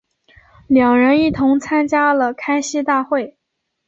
[0.65, 3.37] 两人一同参加了开西大会。